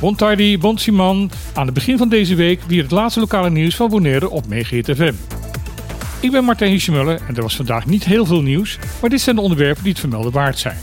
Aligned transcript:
Bon 0.00 0.14
tardi, 0.14 0.58
bon 0.58 0.78
Simon. 0.78 1.30
Aan 1.54 1.64
het 1.64 1.74
begin 1.74 1.98
van 1.98 2.08
deze 2.08 2.34
week 2.34 2.62
weer 2.66 2.82
het 2.82 2.90
laatste 2.90 3.20
lokale 3.20 3.50
nieuws 3.50 3.76
van 3.76 3.88
Bonaire 3.88 4.30
op 4.30 4.44
FM. 4.48 5.12
Ik 6.20 6.30
ben 6.30 6.44
Martijn 6.44 6.70
Hiesjemuller 6.70 7.20
en 7.28 7.36
er 7.36 7.42
was 7.42 7.56
vandaag 7.56 7.86
niet 7.86 8.04
heel 8.04 8.26
veel 8.26 8.42
nieuws, 8.42 8.78
maar 9.00 9.10
dit 9.10 9.20
zijn 9.20 9.36
de 9.36 9.42
onderwerpen 9.42 9.82
die 9.82 9.92
het 9.92 10.00
vermelden 10.00 10.32
waard 10.32 10.58
zijn. 10.58 10.76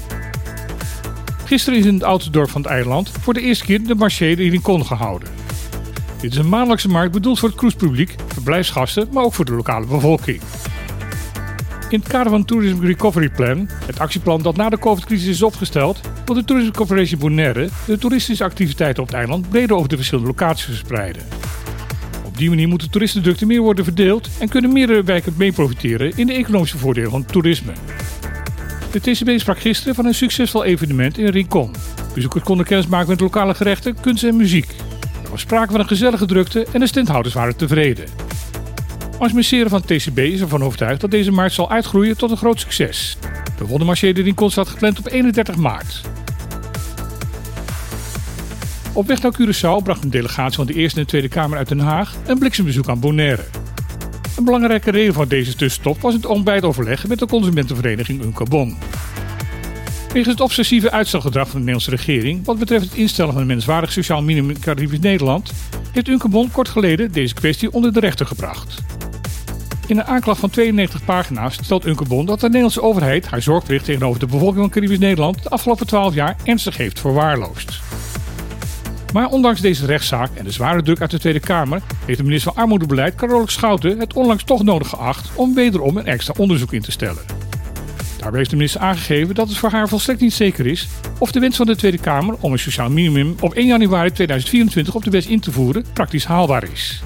Gisteren 1.45 1.79
is 1.79 1.85
in 1.85 1.93
het 1.93 2.03
oude 2.03 2.29
dorp 2.29 2.49
van 2.49 2.61
het 2.61 2.71
eiland 2.71 3.11
voor 3.21 3.33
de 3.33 3.41
eerste 3.41 3.65
keer 3.65 3.83
de 3.83 3.95
Marché 3.95 4.35
de 4.35 4.49
Rincon 4.49 4.85
gehouden. 4.85 5.29
Dit 6.21 6.31
is 6.31 6.37
een 6.37 6.49
maandelijkse 6.49 6.87
markt 6.87 7.11
bedoeld 7.11 7.39
voor 7.39 7.49
het 7.49 7.57
cruisepubliek, 7.57 8.15
verblijfsgasten, 8.27 9.07
maar 9.11 9.23
ook 9.23 9.33
voor 9.33 9.45
de 9.45 9.53
lokale 9.53 9.85
bevolking. 9.85 10.41
In 11.91 11.99
het 11.99 12.09
kader 12.09 12.31
van 12.31 12.45
Tourism 12.45 12.83
Recovery 12.85 13.29
Plan, 13.29 13.69
het 13.85 13.99
actieplan 13.99 14.41
dat 14.41 14.55
na 14.55 14.69
de 14.69 14.79
COVID-crisis 14.79 15.27
is 15.27 15.43
opgesteld, 15.43 15.99
wil 16.25 16.35
de 16.35 16.43
Tourism 16.43 16.71
Corporation 16.71 17.19
Bonaire 17.19 17.69
de 17.85 17.97
toeristische 17.97 18.43
activiteiten 18.43 19.03
op 19.03 19.09
het 19.09 19.17
eiland 19.17 19.49
breder 19.49 19.75
over 19.75 19.89
de 19.89 19.95
verschillende 19.95 20.29
locaties 20.29 20.65
verspreiden. 20.65 21.21
Op 22.25 22.37
die 22.37 22.49
manier 22.49 22.67
moeten 22.67 22.89
toeristendrukte 22.89 23.45
meer 23.45 23.61
worden 23.61 23.83
verdeeld 23.83 24.29
en 24.39 24.49
kunnen 24.49 24.73
meerdere 24.73 25.03
wijken 25.03 25.33
mee 25.37 25.51
profiteren 25.51 26.11
in 26.15 26.27
de 26.27 26.33
economische 26.33 26.77
voordelen 26.77 27.11
van 27.11 27.25
toerisme. 27.25 27.71
De 28.91 28.99
TCB 28.99 29.39
sprak 29.39 29.59
gisteren 29.59 29.95
van 29.95 30.05
een 30.05 30.15
succesvol 30.15 30.63
evenement 30.63 31.17
in 31.17 31.27
Rincon. 31.27 31.75
Bezoekers 32.13 32.43
konden 32.43 32.65
kennis 32.65 32.87
maken 32.87 33.09
met 33.09 33.19
lokale 33.19 33.53
gerechten, 33.53 33.99
kunst 34.01 34.23
en 34.23 34.35
muziek. 34.35 34.75
Er 35.23 35.29
was 35.29 35.41
sprake 35.41 35.71
van 35.71 35.79
een 35.79 35.87
gezellige 35.87 36.25
drukte 36.25 36.67
en 36.71 36.79
de 36.79 36.87
standhouders 36.87 37.33
waren 37.33 37.55
tevreden. 37.55 38.30
Administreren 39.21 39.69
van 39.69 39.83
het 39.85 39.97
TCB 39.97 40.17
is 40.17 40.41
ervan 40.41 40.63
overtuigd 40.63 41.01
dat 41.01 41.11
deze 41.11 41.31
markt 41.31 41.53
zal 41.53 41.69
uitgroeien 41.69 42.17
tot 42.17 42.31
een 42.31 42.37
groot 42.37 42.59
succes. 42.59 43.17
De 43.57 43.65
Wondermarché 43.65 44.11
de 44.11 44.21
Rincon 44.21 44.51
staat 44.51 44.67
gepland 44.67 44.99
op 44.99 45.07
31 45.07 45.55
maart. 45.55 46.01
Op 48.93 49.07
weg 49.07 49.21
naar 49.21 49.33
Curaçao 49.41 49.83
bracht 49.83 50.03
een 50.03 50.09
delegatie 50.09 50.55
van 50.55 50.65
de 50.65 50.73
Eerste 50.73 50.99
en 50.99 51.07
Tweede 51.07 51.27
Kamer 51.27 51.57
uit 51.57 51.67
Den 51.67 51.79
Haag 51.79 52.15
een 52.25 52.39
bliksembezoek 52.39 52.89
aan 52.89 52.99
Bonaire. 52.99 53.43
Een 54.37 54.43
belangrijke 54.43 54.91
reden 54.91 55.13
van 55.13 55.27
deze 55.27 55.55
tussenstop 55.55 56.01
was 56.01 56.13
het 56.13 56.25
ontbijtoverleg 56.25 57.07
met 57.07 57.19
de 57.19 57.25
consumentenvereniging 57.25 58.23
Uncabon. 58.23 58.77
Wegens 60.07 60.33
het 60.33 60.41
obsessieve 60.41 60.91
uitstelgedrag 60.91 61.49
van 61.49 61.59
de 61.59 61.65
Nederlandse 61.65 62.03
regering 62.03 62.45
wat 62.45 62.59
betreft 62.59 62.83
het 62.83 62.93
instellen 62.93 63.33
van 63.33 63.41
een 63.41 63.47
menswaardig 63.47 63.91
sociaal 63.91 64.21
minimum 64.21 64.49
in 64.49 64.59
Caribisch 64.59 64.99
Nederland, 64.99 65.51
heeft 65.91 66.07
Uncabon 66.07 66.51
kort 66.51 66.69
geleden 66.69 67.11
deze 67.11 67.33
kwestie 67.33 67.71
onder 67.71 67.93
de 67.93 67.99
rechter 67.99 68.25
gebracht. 68.25 68.83
In 69.91 69.97
een 69.97 70.05
aanklacht 70.05 70.39
van 70.39 70.49
92 70.49 71.05
pagina's 71.05 71.53
stelt 71.53 71.85
Uncabon 71.85 72.25
dat 72.25 72.39
de 72.39 72.45
Nederlandse 72.45 72.81
overheid 72.81 73.27
haar 73.27 73.41
zorgplicht 73.41 73.85
tegenover 73.85 74.19
de 74.19 74.25
bevolking 74.25 74.59
van 74.59 74.69
Caribisch 74.69 74.99
Nederland 74.99 75.43
de 75.43 75.49
afgelopen 75.49 75.87
12 75.87 76.13
jaar 76.13 76.35
ernstig 76.43 76.77
heeft 76.77 76.99
verwaarloosd. 76.99 77.79
Maar 79.13 79.27
ondanks 79.27 79.61
deze 79.61 79.85
rechtszaak 79.85 80.29
en 80.33 80.43
de 80.43 80.51
zware 80.51 80.81
druk 80.81 81.01
uit 81.01 81.11
de 81.11 81.19
Tweede 81.19 81.39
Kamer 81.39 81.81
heeft 82.05 82.17
de 82.17 82.23
minister 82.23 82.53
van 82.53 82.61
Armoedebeleid 82.61 83.15
Carole 83.15 83.51
Schouten 83.51 83.99
het 83.99 84.13
onlangs 84.13 84.43
toch 84.43 84.63
nodig 84.63 84.89
geacht 84.89 85.29
om 85.35 85.53
wederom 85.53 85.97
een 85.97 86.05
extra 86.05 86.33
onderzoek 86.37 86.73
in 86.73 86.81
te 86.81 86.91
stellen. 86.91 87.23
Daarbij 88.17 88.37
heeft 88.37 88.49
de 88.49 88.55
minister 88.55 88.81
aangegeven 88.81 89.35
dat 89.35 89.47
het 89.47 89.57
voor 89.57 89.71
haar 89.71 89.87
volstrekt 89.87 90.21
niet 90.21 90.33
zeker 90.33 90.65
is 90.65 90.87
of 91.19 91.31
de 91.31 91.39
wens 91.39 91.55
van 91.55 91.65
de 91.65 91.75
Tweede 91.75 91.99
Kamer 91.99 92.35
om 92.39 92.51
een 92.51 92.59
sociaal 92.59 92.89
minimum 92.89 93.35
op 93.39 93.53
1 93.53 93.67
januari 93.67 94.11
2024 94.11 94.95
op 94.95 95.03
de 95.03 95.11
wet 95.11 95.25
in 95.25 95.39
te 95.39 95.51
voeren 95.51 95.85
praktisch 95.93 96.25
haalbaar 96.25 96.63
is. 96.71 97.01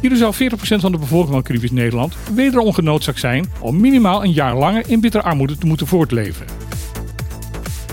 Hierdoor 0.00 0.18
zou 0.18 0.34
40% 0.34 0.56
van 0.80 0.92
de 0.92 0.98
bevolking 0.98 1.32
van 1.32 1.42
Caribisch 1.42 1.70
Nederland 1.70 2.16
wederom 2.34 2.72
genoodzaakt 2.72 3.20
zijn 3.20 3.52
om 3.60 3.80
minimaal 3.80 4.24
een 4.24 4.32
jaar 4.32 4.56
langer 4.56 4.88
in 4.88 5.00
bittere 5.00 5.22
armoede 5.22 5.58
te 5.58 5.66
moeten 5.66 5.86
voortleven. 5.86 6.46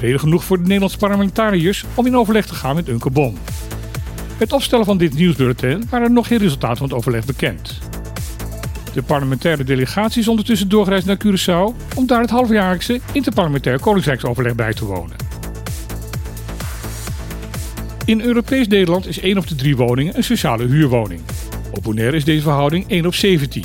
Reden 0.02 0.20
genoeg 0.20 0.44
voor 0.44 0.58
de 0.58 0.64
Nederlandse 0.64 0.98
parlementariërs 0.98 1.86
om 1.96 2.06
in 2.06 2.18
overleg 2.18 2.46
te 2.46 2.56
gaan 2.56 2.76
met 2.76 2.90
Unke 2.90 3.10
Bon. 3.10 3.38
Het 4.38 4.54
opstellen 4.54 4.86
van 4.86 4.98
dit 4.98 5.14
nieuwsbulletin 5.14 5.88
waren 5.90 6.14
nog 6.14 6.28
geen 6.28 6.38
resultaten 6.38 6.78
van 6.78 6.88
het 6.88 6.96
overleg 6.96 7.26
bekend. 7.26 7.80
De 8.94 9.04
parlementaire 9.04 9.64
delegatie 9.64 10.22
is 10.22 10.28
ondertussen 10.28 10.70
doorgereisd 10.70 11.06
naar 11.06 11.18
Curaçao 11.26 11.96
om 11.96 12.08
daar 12.08 12.22
het 12.22 12.30
halfjaarlijkse 12.30 13.00
interparlementair 13.12 13.80
koningsrijksoverleg 13.80 14.56
bij 14.56 14.74
te 14.74 14.86
wonen. 14.86 15.16
In 18.06 18.22
Europees 18.22 18.68
Nederland 18.68 19.08
is 19.08 19.20
1 19.20 19.38
op 19.38 19.48
de 19.48 19.56
3 19.56 19.76
woningen 19.78 20.18
een 20.18 20.24
sociale 20.24 20.66
huurwoning. 20.66 21.22
Op 21.74 21.84
Bonaire 21.84 22.16
is 22.16 22.26
deze 22.26 22.42
verhouding 22.42 22.86
1 22.88 23.06
op 23.06 23.16
17. 23.16 23.64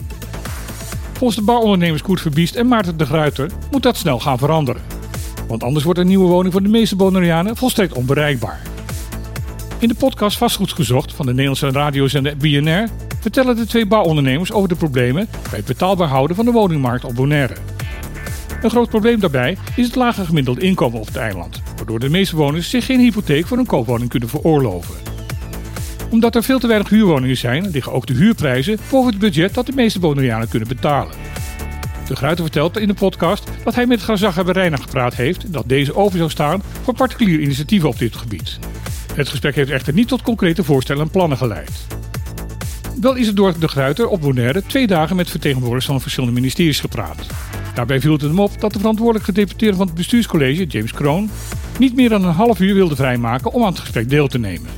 Volgens 1.12 1.38
de 1.38 1.44
bouwondernemers 1.44 2.02
Koert 2.02 2.20
Verbiest 2.20 2.54
en 2.54 2.68
Maarten 2.68 2.96
de 2.96 3.06
Gruiter 3.06 3.50
moet 3.70 3.82
dat 3.82 3.96
snel 3.96 4.20
gaan 4.20 4.38
veranderen. 4.38 4.82
Want 5.48 5.62
anders 5.62 5.84
wordt 5.84 5.98
een 5.98 6.06
nieuwe 6.06 6.28
woning 6.28 6.52
voor 6.52 6.62
de 6.62 6.68
meeste 6.68 6.96
Bonaireanen 6.96 7.56
volstrekt 7.56 7.92
onbereikbaar. 7.92 8.62
In 9.78 9.88
de 9.88 9.94
podcast 9.94 10.38
Vastgoed 10.38 10.72
gezocht 10.72 11.12
van 11.12 11.26
de 11.26 11.32
Nederlandse 11.32 11.70
radiozender 11.70 12.36
BNR 12.36 12.88
vertellen 13.20 13.56
de 13.56 13.66
twee 13.66 13.86
bouwondernemers 13.86 14.52
over 14.52 14.68
de 14.68 14.74
problemen 14.74 15.28
bij 15.50 15.58
het 15.58 15.64
betaalbaar 15.66 16.08
houden 16.08 16.36
van 16.36 16.44
de 16.44 16.50
woningmarkt 16.50 17.04
op 17.04 17.14
Bonaire. 17.14 17.56
Een 18.62 18.70
groot 18.70 18.88
probleem 18.88 19.20
daarbij 19.20 19.56
is 19.76 19.86
het 19.86 19.94
lage 19.94 20.24
gemiddelde 20.24 20.60
inkomen 20.60 21.00
op 21.00 21.06
het 21.06 21.16
eiland, 21.16 21.62
waardoor 21.76 21.98
de 21.98 22.10
meeste 22.10 22.36
woners 22.36 22.70
zich 22.70 22.84
geen 22.84 23.00
hypotheek 23.00 23.46
voor 23.46 23.58
een 23.58 23.66
koopwoning 23.66 24.10
kunnen 24.10 24.28
veroorloven. 24.28 25.07
Omdat 26.10 26.34
er 26.34 26.42
veel 26.42 26.58
te 26.58 26.66
weinig 26.66 26.88
huurwoningen 26.88 27.36
zijn, 27.36 27.70
liggen 27.70 27.92
ook 27.92 28.06
de 28.06 28.14
huurprijzen 28.14 28.78
boven 28.90 29.10
het 29.10 29.20
budget 29.20 29.54
dat 29.54 29.66
de 29.66 29.72
meeste 29.74 29.98
Bonaireanen 29.98 30.48
kunnen 30.48 30.68
betalen. 30.68 31.14
De 32.06 32.16
Gruiter 32.16 32.44
vertelt 32.44 32.78
in 32.78 32.88
de 32.88 32.94
podcast 32.94 33.50
dat 33.64 33.74
hij 33.74 33.86
met 33.86 34.00
Grazagga 34.00 34.42
Reina 34.42 34.76
gepraat 34.76 35.14
heeft 35.14 35.52
dat 35.52 35.64
deze 35.66 35.94
over 35.94 36.18
zou 36.18 36.30
staan 36.30 36.62
voor 36.82 36.94
particuliere 36.94 37.42
initiatieven 37.42 37.88
op 37.88 37.98
dit 37.98 38.16
gebied. 38.16 38.58
Het 39.14 39.28
gesprek 39.28 39.54
heeft 39.54 39.70
echter 39.70 39.92
niet 39.92 40.08
tot 40.08 40.22
concrete 40.22 40.64
voorstellen 40.64 41.02
en 41.02 41.10
plannen 41.10 41.38
geleid. 41.38 41.86
Wel 43.00 43.14
is 43.14 43.26
er 43.26 43.34
door 43.34 43.58
de 43.58 43.68
Gruiter 43.68 44.08
op 44.08 44.20
Bonaire 44.20 44.62
twee 44.66 44.86
dagen 44.86 45.16
met 45.16 45.30
vertegenwoordigers 45.30 45.86
van 45.86 46.00
verschillende 46.00 46.34
ministeries 46.34 46.80
gepraat. 46.80 47.26
Daarbij 47.74 48.00
viel 48.00 48.12
het 48.12 48.20
hem 48.20 48.40
op 48.40 48.60
dat 48.60 48.72
de 48.72 48.78
verantwoordelijke 48.78 49.32
gedeputeerde 49.32 49.76
van 49.76 49.86
het 49.86 49.94
bestuurscollege, 49.94 50.64
James 50.64 50.92
Kroon, 50.92 51.30
niet 51.78 51.94
meer 51.94 52.08
dan 52.08 52.24
een 52.24 52.32
half 52.32 52.60
uur 52.60 52.74
wilde 52.74 52.96
vrijmaken 52.96 53.52
om 53.52 53.62
aan 53.62 53.70
het 53.70 53.78
gesprek 53.78 54.10
deel 54.10 54.28
te 54.28 54.38
nemen. 54.38 54.70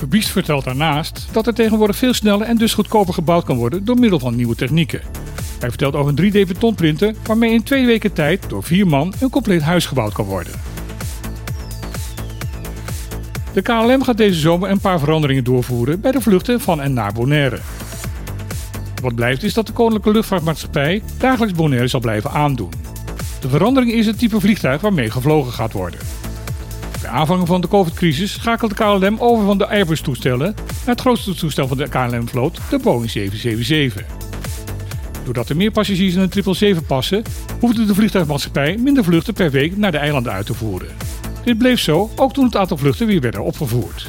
Verbiest 0.00 0.30
vertelt 0.30 0.64
daarnaast 0.64 1.28
dat 1.32 1.46
er 1.46 1.54
tegenwoordig 1.54 1.96
veel 1.96 2.14
sneller 2.14 2.46
en 2.46 2.56
dus 2.56 2.74
goedkoper 2.74 3.14
gebouwd 3.14 3.44
kan 3.44 3.56
worden 3.56 3.84
door 3.84 3.98
middel 3.98 4.18
van 4.18 4.36
nieuwe 4.36 4.54
technieken. 4.54 5.00
Hij 5.58 5.68
vertelt 5.68 5.94
over 5.94 6.12
een 6.16 6.32
3D 6.32 6.48
betonprinter 6.48 7.14
waarmee 7.26 7.52
in 7.52 7.62
twee 7.62 7.86
weken 7.86 8.12
tijd 8.12 8.48
door 8.48 8.62
vier 8.62 8.86
man 8.86 9.12
een 9.20 9.30
compleet 9.30 9.62
huis 9.62 9.86
gebouwd 9.86 10.12
kan 10.12 10.24
worden. 10.24 10.52
De 13.52 13.62
KLM 13.62 14.02
gaat 14.02 14.16
deze 14.16 14.40
zomer 14.40 14.70
een 14.70 14.80
paar 14.80 14.98
veranderingen 14.98 15.44
doorvoeren 15.44 16.00
bij 16.00 16.12
de 16.12 16.20
vluchten 16.20 16.60
van 16.60 16.80
en 16.80 16.92
naar 16.92 17.12
Bonaire. 17.12 17.58
Wat 19.02 19.14
blijft 19.14 19.42
is 19.42 19.54
dat 19.54 19.66
de 19.66 19.72
Koninklijke 19.72 20.10
Luchtvaartmaatschappij 20.10 21.02
dagelijks 21.18 21.54
Bonaire 21.54 21.88
zal 21.88 22.00
blijven 22.00 22.30
aandoen. 22.30 22.70
De 23.40 23.48
verandering 23.48 23.92
is 23.92 24.06
het 24.06 24.18
type 24.18 24.40
vliegtuig 24.40 24.80
waarmee 24.80 25.10
gevlogen 25.10 25.52
gaat 25.52 25.72
worden. 25.72 26.00
Aanvang 27.10 27.46
van 27.46 27.60
de 27.60 27.68
COVID-crisis 27.68 28.32
schakelt 28.32 28.70
de 28.70 28.76
KLM 28.76 29.16
over 29.18 29.44
van 29.44 29.58
de 29.58 29.68
Airbus-toestellen 29.68 30.54
naar 30.56 30.94
het 30.94 31.00
grootste 31.00 31.34
toestel 31.34 31.68
van 31.68 31.76
de 31.76 31.88
KLM-vloot, 31.88 32.60
de 32.70 32.78
Boeing 32.78 33.10
777. 33.10 34.06
Doordat 35.24 35.48
er 35.48 35.56
meer 35.56 35.70
passagiers 35.70 36.14
in 36.14 36.20
een 36.20 36.32
777 36.32 36.86
passen, 36.86 37.22
hoefde 37.60 37.84
de 37.84 37.94
vliegtuigmaatschappij 37.94 38.76
minder 38.76 39.04
vluchten 39.04 39.34
per 39.34 39.50
week 39.50 39.76
naar 39.76 39.92
de 39.92 39.98
eilanden 39.98 40.32
uit 40.32 40.46
te 40.46 40.54
voeren. 40.54 40.88
Dit 41.44 41.58
bleef 41.58 41.80
zo 41.80 42.10
ook 42.16 42.32
toen 42.32 42.44
het 42.44 42.56
aantal 42.56 42.76
vluchten 42.76 43.06
weer 43.06 43.20
werden 43.20 43.44
opgevoerd. 43.44 44.06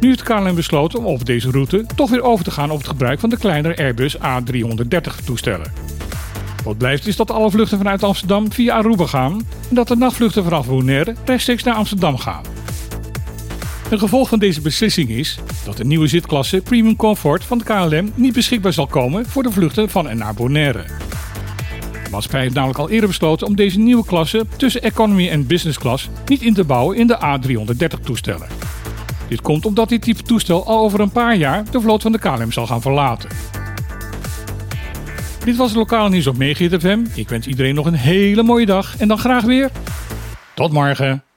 Nu 0.00 0.08
heeft 0.08 0.22
KLM 0.22 0.54
besloten 0.54 0.98
om 0.98 1.06
over 1.06 1.24
deze 1.24 1.50
route 1.50 1.86
toch 1.94 2.10
weer 2.10 2.22
over 2.22 2.44
te 2.44 2.50
gaan 2.50 2.70
op 2.70 2.78
het 2.78 2.88
gebruik 2.88 3.20
van 3.20 3.30
de 3.30 3.38
kleinere 3.38 3.76
Airbus 3.76 4.16
A330 4.16 5.24
toestellen. 5.24 5.79
Wat 6.64 6.78
blijft 6.78 7.06
is 7.06 7.16
dat 7.16 7.30
alle 7.30 7.50
vluchten 7.50 7.78
vanuit 7.78 8.02
Amsterdam 8.02 8.52
via 8.52 8.74
Aruba 8.74 9.06
gaan 9.06 9.32
en 9.68 9.74
dat 9.74 9.88
de 9.88 9.96
nachtvluchten 9.96 10.44
vanaf 10.44 10.66
Bonaire 10.66 11.14
rechtstreeks 11.24 11.62
naar 11.62 11.74
Amsterdam 11.74 12.16
gaan. 12.16 12.42
Een 13.90 13.98
gevolg 13.98 14.28
van 14.28 14.38
deze 14.38 14.60
beslissing 14.60 15.08
is 15.08 15.38
dat 15.64 15.76
de 15.76 15.84
nieuwe 15.84 16.06
zitklasse 16.06 16.60
Premium 16.60 16.96
Comfort 16.96 17.44
van 17.44 17.58
de 17.58 17.64
KLM 17.64 18.12
niet 18.14 18.32
beschikbaar 18.32 18.72
zal 18.72 18.86
komen 18.86 19.26
voor 19.26 19.42
de 19.42 19.50
vluchten 19.50 19.90
van 19.90 20.08
en 20.08 20.18
naar 20.18 20.34
Bonaire. 20.34 20.84
De 22.04 22.10
maatschappij 22.10 22.40
heeft 22.40 22.54
namelijk 22.54 22.78
al 22.78 22.90
eerder 22.90 23.08
besloten 23.08 23.46
om 23.46 23.56
deze 23.56 23.78
nieuwe 23.78 24.04
klasse 24.04 24.46
tussen 24.56 24.82
economy 24.82 25.28
en 25.28 25.46
business 25.46 25.78
class 25.78 26.08
niet 26.26 26.42
in 26.42 26.54
te 26.54 26.64
bouwen 26.64 26.96
in 26.96 27.06
de 27.06 27.18
A330 27.18 28.00
toestellen. 28.04 28.48
Dit 29.28 29.40
komt 29.40 29.66
omdat 29.66 29.88
dit 29.88 30.02
type 30.02 30.22
toestel 30.22 30.66
al 30.66 30.78
over 30.78 31.00
een 31.00 31.10
paar 31.10 31.36
jaar 31.36 31.70
de 31.70 31.80
vloot 31.80 32.02
van 32.02 32.12
de 32.12 32.18
KLM 32.18 32.52
zal 32.52 32.66
gaan 32.66 32.80
verlaten. 32.80 33.28
Dit 35.44 35.56
was 35.56 35.68
het 35.68 35.76
lokale 35.76 36.08
nieuws 36.08 36.26
op 36.26 36.36
Megahit 36.36 36.80
FM. 36.80 37.04
Ik 37.14 37.28
wens 37.28 37.46
iedereen 37.46 37.74
nog 37.74 37.86
een 37.86 37.94
hele 37.94 38.42
mooie 38.42 38.66
dag 38.66 38.98
en 38.98 39.08
dan 39.08 39.18
graag 39.18 39.44
weer. 39.44 39.70
Tot 40.54 40.72
morgen. 40.72 41.29